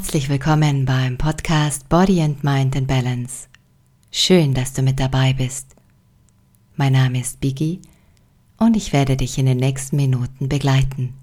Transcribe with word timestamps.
Herzlich 0.00 0.30
willkommen 0.30 0.86
beim 0.86 1.18
Podcast 1.18 1.90
Body 1.90 2.22
and 2.22 2.42
Mind 2.42 2.74
in 2.74 2.86
Balance. 2.86 3.48
Schön, 4.10 4.54
dass 4.54 4.72
du 4.72 4.80
mit 4.80 4.98
dabei 4.98 5.34
bist. 5.34 5.76
Mein 6.74 6.94
Name 6.94 7.20
ist 7.20 7.38
Biggie 7.40 7.82
und 8.56 8.78
ich 8.78 8.94
werde 8.94 9.18
dich 9.18 9.36
in 9.36 9.44
den 9.44 9.58
nächsten 9.58 9.96
Minuten 9.96 10.48
begleiten. 10.48 11.19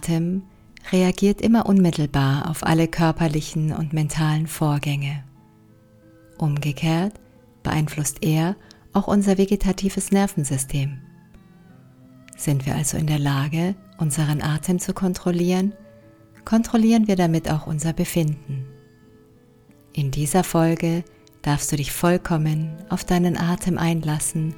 Atem 0.00 0.42
reagiert 0.92 1.42
immer 1.42 1.66
unmittelbar 1.66 2.48
auf 2.48 2.64
alle 2.64 2.88
körperlichen 2.88 3.72
und 3.72 3.92
mentalen 3.92 4.46
Vorgänge. 4.46 5.24
Umgekehrt 6.38 7.20
beeinflusst 7.62 8.22
er 8.22 8.56
auch 8.94 9.06
unser 9.06 9.36
vegetatives 9.36 10.10
Nervensystem. 10.10 11.00
Sind 12.34 12.64
wir 12.64 12.76
also 12.76 12.96
in 12.96 13.06
der 13.06 13.18
Lage, 13.18 13.74
unseren 13.98 14.40
Atem 14.40 14.78
zu 14.78 14.94
kontrollieren, 14.94 15.74
kontrollieren 16.46 17.06
wir 17.06 17.16
damit 17.16 17.50
auch 17.50 17.66
unser 17.66 17.92
Befinden. 17.92 18.64
In 19.92 20.10
dieser 20.10 20.44
Folge 20.44 21.04
darfst 21.42 21.70
du 21.72 21.76
dich 21.76 21.92
vollkommen 21.92 22.78
auf 22.88 23.04
deinen 23.04 23.36
Atem 23.36 23.76
einlassen 23.76 24.54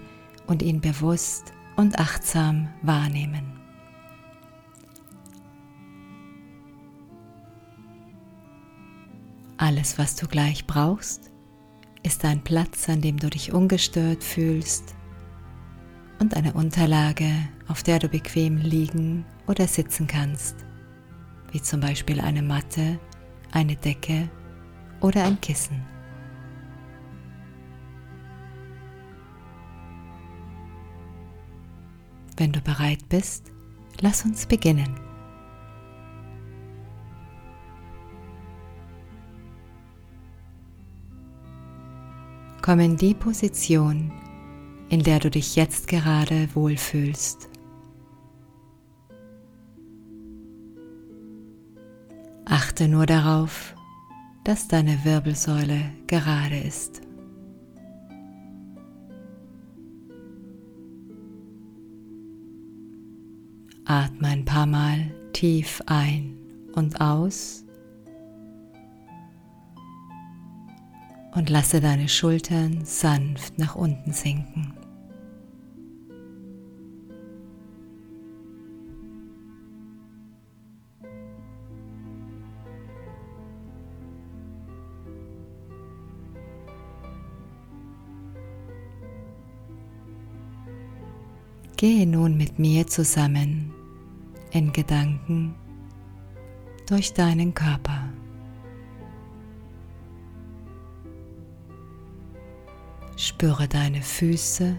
und 0.47 0.62
ihn 0.62 0.81
bewusst 0.81 1.53
und 1.75 1.99
achtsam 1.99 2.69
wahrnehmen. 2.83 3.62
Alles, 9.75 9.97
was 9.97 10.17
du 10.17 10.28
gleich 10.28 10.67
brauchst, 10.67 11.31
ist 12.03 12.27
ein 12.27 12.45
Platz, 12.45 12.91
an 12.91 13.01
dem 13.01 13.17
du 13.17 13.31
dich 13.31 13.55
ungestört 13.55 14.23
fühlst 14.23 14.95
und 16.19 16.37
eine 16.37 16.53
Unterlage, 16.53 17.33
auf 17.69 17.83
der 17.83 17.98
du 17.98 18.09
bequem 18.09 18.59
liegen 18.59 19.25
oder 19.47 19.67
sitzen 19.67 20.06
kannst, 20.06 20.56
wie 21.53 21.62
zum 21.62 21.81
Beispiel 21.81 22.20
eine 22.20 22.43
Matte, 22.43 23.00
eine 23.50 23.75
Decke 23.77 24.28
oder 25.00 25.25
ein 25.25 25.41
Kissen. 25.41 25.83
Wenn 32.37 32.53
du 32.53 32.61
bereit 32.61 33.09
bist, 33.09 33.50
lass 34.03 34.23
uns 34.23 34.45
beginnen. 34.45 35.12
Komm 42.63 42.79
in 42.79 42.97
die 42.97 43.13
Position, 43.13 44.13
in 44.89 45.03
der 45.03 45.19
du 45.19 45.31
dich 45.31 45.57
jetzt 45.57 45.89
gerade 45.89 46.49
wohlfühlst. 46.55 47.49
Achte 52.45 52.87
nur 52.87 53.06
darauf, 53.06 53.75
dass 54.45 54.69
deine 54.69 55.05
Wirbelsäule 55.05 55.91
gerade 56.06 56.61
ist. 56.61 57.03
Atme 63.84 64.28
ein 64.28 64.45
paar 64.45 64.67
Mal 64.67 65.11
tief 65.33 65.83
ein 65.87 66.39
und 66.75 67.01
aus 67.01 67.65
und 71.42 71.50
lasse 71.50 71.80
deine 71.80 72.08
Schultern 72.08 72.84
sanft 72.84 73.58
nach 73.58 73.75
unten 73.75 74.12
sinken. 74.12 74.75
Gehe 91.76 92.06
nun 92.06 92.36
mit 92.36 92.60
mir 92.60 92.86
zusammen 92.86 93.74
in 94.53 94.72
Gedanken 94.72 95.56
durch 96.86 97.12
deinen 97.12 97.53
Körper. 97.53 98.12
Spüre 103.42 103.66
deine 103.66 104.00
Füße. 104.00 104.76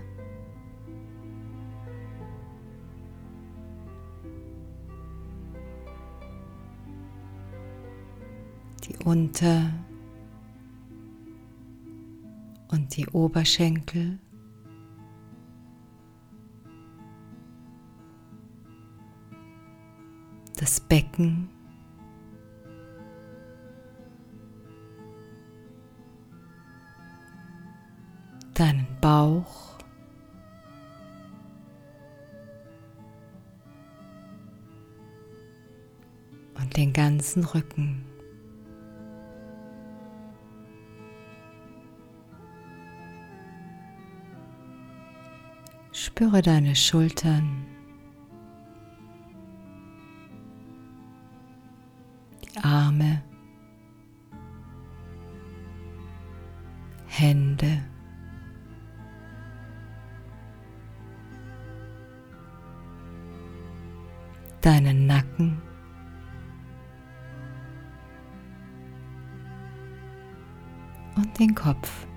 Die 8.85 8.95
Unter- 9.03 9.69
und 12.69 12.95
die 12.95 13.05
Oberschenkel. 13.07 14.17
Das 20.55 20.79
Becken. 20.79 21.49
Deinen 28.53 28.87
Bauch. 29.01 29.77
Und 36.55 36.77
den 36.77 36.93
ganzen 36.93 37.43
Rücken. 37.43 38.05
Spüre 45.91 46.41
deine 46.41 46.75
Schultern, 46.75 47.65
Und 71.15 71.39
den 71.39 71.53
Kopf. 71.53 72.07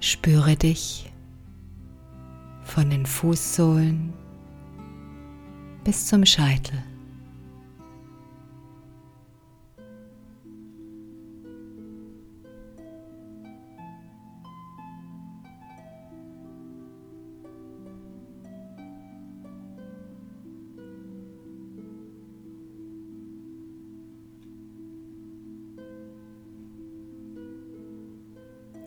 Spüre 0.00 0.56
dich 0.56 1.12
von 2.62 2.90
den 2.90 3.04
Fußsohlen 3.04 4.12
bis 5.84 6.06
zum 6.06 6.24
Scheitel. 6.24 6.89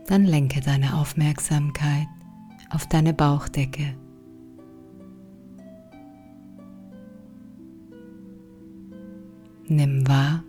Dann 0.06 0.24
lenke 0.24 0.60
deine 0.60 0.96
Aufmerksamkeit 0.96 2.06
auf 2.70 2.86
deine 2.86 3.14
Bauchdecke. 3.14 3.94
Nimm 9.66 10.06
wahr, 10.06 10.42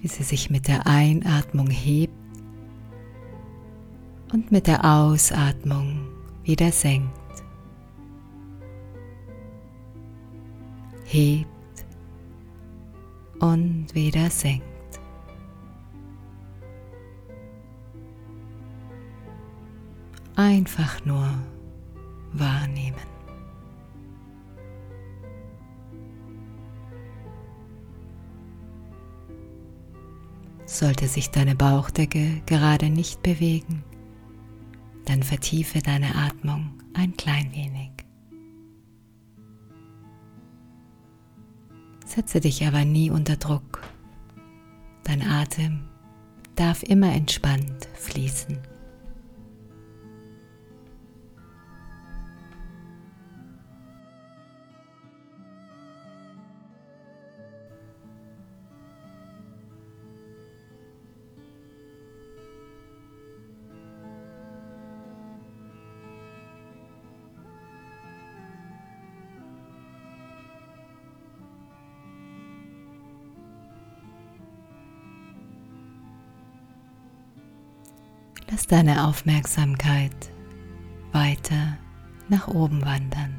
wie 0.00 0.08
sie 0.08 0.22
sich 0.22 0.48
mit 0.48 0.66
der 0.66 0.86
Einatmung 0.86 1.68
hebt 1.68 2.14
und 4.32 4.50
mit 4.50 4.66
der 4.66 4.84
Ausatmung 4.84 6.08
wieder 6.42 6.72
senkt. 6.72 7.12
Hebt 11.04 11.46
und 13.40 13.94
wieder 13.94 14.30
senkt. 14.30 14.77
Einfach 20.38 21.04
nur 21.04 21.28
wahrnehmen. 22.32 22.94
Sollte 30.64 31.08
sich 31.08 31.32
deine 31.32 31.56
Bauchdecke 31.56 32.40
gerade 32.46 32.88
nicht 32.88 33.20
bewegen, 33.24 33.82
dann 35.06 35.24
vertiefe 35.24 35.80
deine 35.80 36.14
Atmung 36.14 36.70
ein 36.94 37.16
klein 37.16 37.50
wenig. 37.52 37.90
Setze 42.06 42.38
dich 42.38 42.64
aber 42.64 42.84
nie 42.84 43.10
unter 43.10 43.34
Druck. 43.34 43.82
Dein 45.02 45.20
Atem 45.20 45.80
darf 46.54 46.84
immer 46.84 47.12
entspannt 47.12 47.88
fließen. 47.94 48.77
Lass 78.50 78.66
deine 78.66 79.06
Aufmerksamkeit 79.06 80.32
weiter 81.12 81.76
nach 82.30 82.48
oben 82.48 82.82
wandern. 82.82 83.34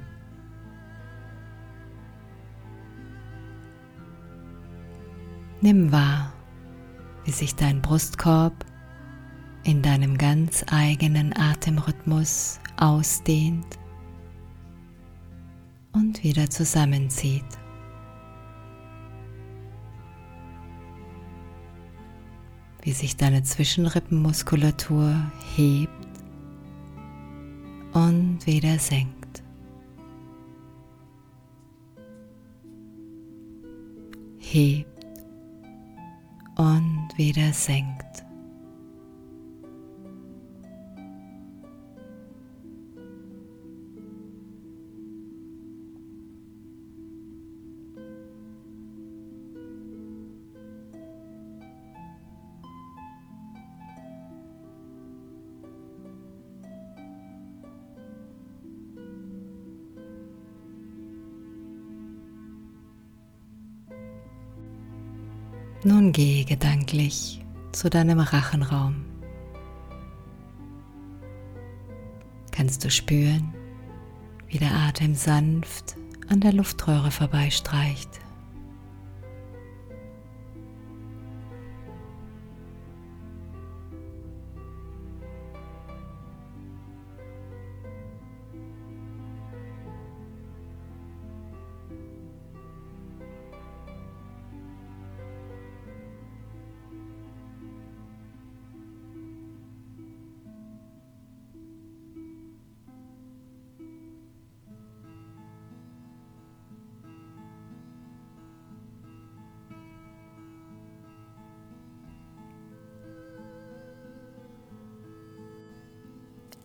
Nimm 5.61 5.91
wahr, 5.91 6.31
wie 7.25 7.31
sich 7.31 7.56
dein 7.56 7.81
Brustkorb 7.81 8.53
in 9.63 9.81
deinem 9.81 10.17
ganz 10.17 10.63
eigenen 10.71 11.35
Atemrhythmus 11.35 12.59
ausdehnt 12.77 13.79
und 15.91 16.23
wieder 16.23 16.50
zusammenzieht. 16.50 17.45
Wie 22.89 22.94
sich 22.94 23.15
deine 23.15 23.44
Zwischenrippenmuskulatur 23.44 25.13
hebt 25.56 25.91
und 27.94 28.39
wieder 28.47 28.80
senkt. 28.80 29.44
Hebt 34.39 35.06
und 36.57 37.09
wieder 37.15 37.53
senkt. 37.53 38.25
Nun 65.83 66.11
gehe 66.11 66.43
gedanklich 66.43 67.41
zu 67.71 67.89
deinem 67.89 68.19
Rachenraum. 68.19 69.05
Kannst 72.51 72.83
du 72.83 72.91
spüren, 72.91 73.53
wie 74.47 74.57
der 74.57 74.73
Atem 74.73 75.15
sanft 75.15 75.95
an 76.27 76.41
der 76.41 76.51
Luftröhre 76.51 77.11
vorbeistreicht. 77.11 78.09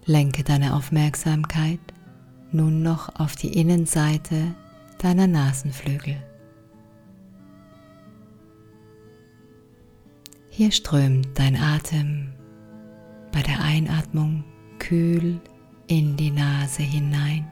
Lenke 0.06 0.44
deine 0.44 0.74
Aufmerksamkeit 0.74 1.80
nun 2.52 2.82
noch 2.82 3.18
auf 3.18 3.36
die 3.36 3.58
Innenseite 3.58 4.54
deiner 4.98 5.26
Nasenflügel. 5.26 6.16
Hier 10.50 10.70
strömt 10.70 11.28
dein 11.34 11.56
Atem 11.56 12.34
bei 13.32 13.42
der 13.42 13.60
Einatmung 13.60 14.44
kühl 14.78 15.40
in 15.86 16.16
die 16.16 16.30
Nase 16.30 16.82
hinein 16.82 17.50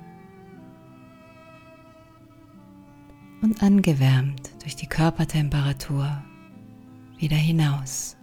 und 3.41 3.63
angewärmt 3.63 4.51
durch 4.63 4.77
die 4.77 4.87
Körpertemperatur 4.87 6.23
wieder 7.19 7.37
hinaus. 7.37 8.17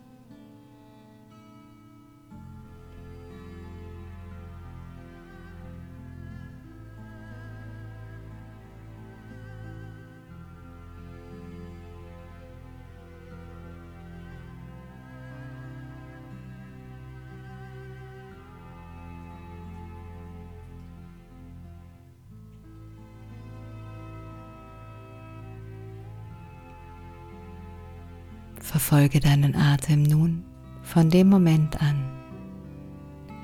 Verfolge 28.70 29.20
deinen 29.20 29.56
Atem 29.56 30.04
nun 30.04 30.44
von 30.84 31.10
dem 31.10 31.28
Moment 31.28 31.82
an, 31.82 32.08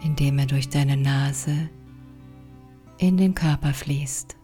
in 0.04 0.16
dem 0.16 0.38
er 0.38 0.46
durch 0.46 0.70
deine 0.70 0.96
Nase 0.96 1.68
in 3.00 3.18
den 3.18 3.34
Körper 3.34 3.74
fließt. 3.74 4.38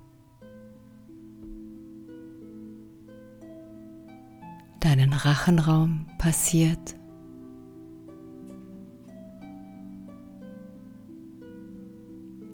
Deinen 4.80 5.14
Rachenraum 5.14 6.08
passiert. 6.18 6.96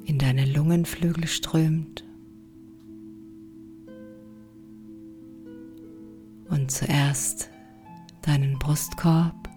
In 0.03 0.17
deine 0.19 0.43
Lungenflügel 0.43 1.27
strömt. 1.27 2.03
Und 6.50 6.69
zuerst 6.69 7.51
deinen 8.27 8.60
Brustkorb 8.60 9.50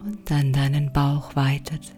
und 0.00 0.30
dann 0.30 0.52
deinen 0.52 0.92
Bauch 0.92 1.34
weitet. 1.34 1.92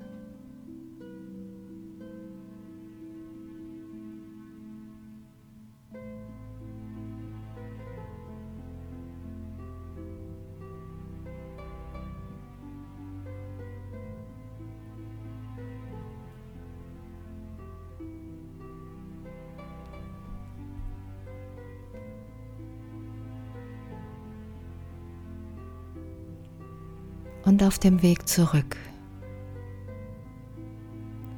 Und 27.60 27.66
auf 27.66 27.78
dem 27.78 28.00
Weg 28.02 28.26
zurück. 28.26 28.76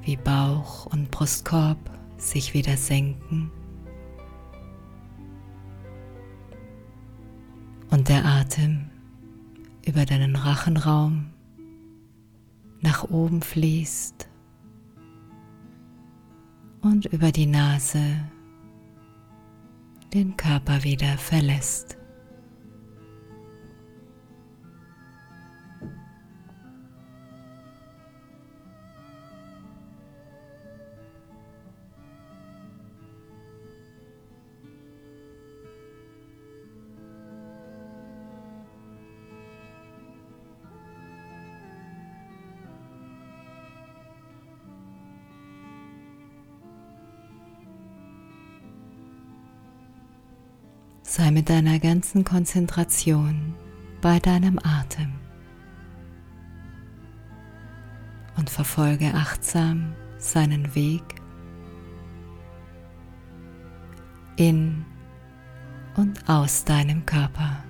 Wie 0.02 0.17
Bauch 0.17 0.87
und 0.87 1.11
Brustkorb 1.11 1.79
sich 2.17 2.55
wieder 2.55 2.76
senken. 2.76 3.50
Und 7.91 8.09
der 8.09 8.25
Atem 8.25 8.91
über 9.85 10.07
deinen 10.07 10.37
Rachenraum 10.37 11.26
nach 12.81 13.05
oben 13.05 13.43
fließt. 13.43 14.29
Und 16.83 17.07
über 17.07 17.33
die 17.33 17.47
Nase 17.47 18.02
den 20.12 20.37
Körper 20.37 20.85
wieder 20.85 21.19
verlässt. 21.19 21.97
Sei 51.14 51.31
mit 51.31 51.50
deiner 51.50 51.78
ganzen 51.78 52.25
Konzentration 52.25 53.54
bei 54.00 54.19
deinem 54.19 54.59
Atem 54.59 55.12
und 58.38 58.49
verfolge 58.49 59.12
achtsam 59.12 59.92
seinen 60.16 60.75
Weg 60.75 61.02
in 64.37 64.87
und 65.99 66.26
aus 66.31 66.64
deinem 66.64 67.04
Körper. 67.04 67.62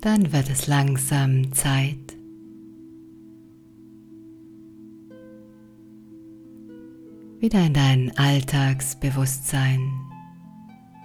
Dann 0.00 0.32
wird 0.32 0.48
es 0.48 0.66
langsam 0.66 1.52
Zeit, 1.52 2.16
wieder 7.38 7.66
in 7.66 7.74
dein 7.74 8.16
Alltagsbewusstsein 8.16 9.80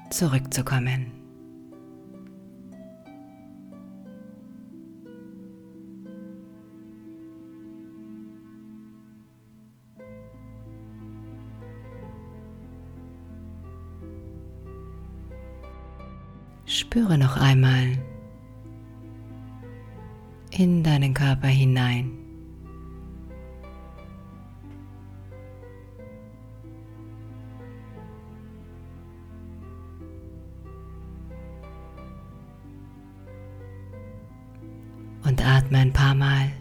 zurückzukommen. 0.10 1.12
Spüre 16.66 17.18
noch 17.18 17.38
einmal, 17.38 17.98
in 20.58 20.84
deinen 20.84 21.14
Körper 21.14 21.48
hinein. 21.48 22.12
Und 35.24 35.46
atme 35.46 35.80
ein 35.80 35.92
paar 35.92 36.14
Mal 36.16 36.52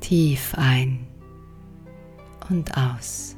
tief 0.00 0.54
ein 0.56 1.06
und 2.48 2.76
aus. 2.76 3.36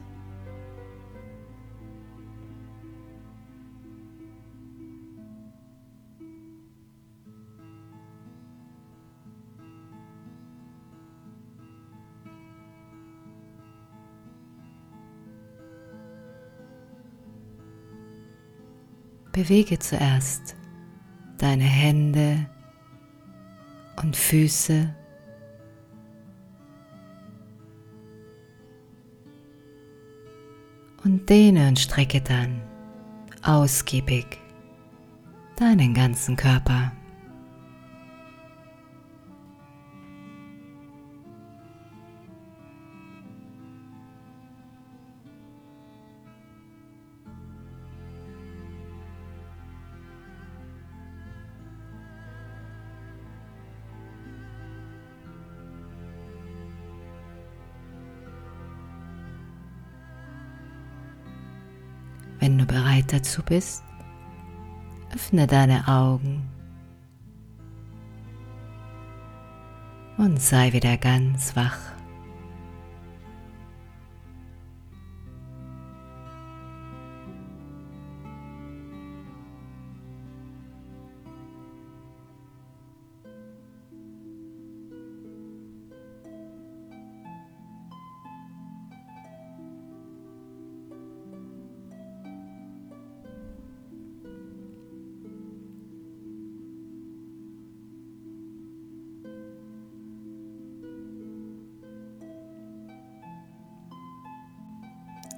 Bewege 19.34 19.80
zuerst 19.80 20.54
deine 21.38 21.64
Hände 21.64 22.46
und 24.00 24.16
Füße. 24.16 24.94
Und 31.02 31.28
dehne 31.28 31.66
und 31.66 31.80
strecke 31.80 32.20
dann 32.20 32.62
ausgiebig 33.42 34.38
deinen 35.56 35.94
ganzen 35.94 36.36
Körper. 36.36 36.92
Wenn 62.44 62.58
du 62.58 62.66
bereit 62.66 63.10
dazu 63.10 63.42
bist, 63.42 63.82
öffne 65.14 65.46
deine 65.46 65.88
Augen 65.88 66.42
und 70.18 70.38
sei 70.42 70.74
wieder 70.74 70.98
ganz 70.98 71.56
wach. 71.56 71.93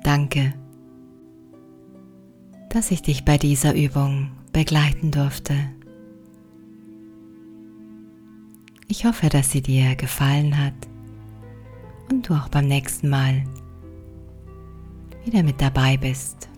Danke, 0.07 0.55
dass 2.69 2.93
ich 2.93 3.03
dich 3.03 3.25
bei 3.25 3.39
dieser 3.39 3.75
Übung 3.75 4.31
begleiten 4.53 5.11
durfte. 5.11 5.55
Ich 8.87 9.05
hoffe, 9.05 9.29
dass 9.31 9.51
sie 9.51 9.63
dir 9.63 9.97
gefallen 9.97 10.57
hat 10.57 10.75
und 12.09 12.29
du 12.29 12.35
auch 12.35 12.49
beim 12.51 12.69
nächsten 12.69 13.09
Mal 13.09 13.43
wieder 15.25 15.43
mit 15.43 15.61
dabei 15.61 15.97
bist. 15.97 16.49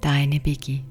Deine 0.00 0.40
Biggie. 0.40 0.84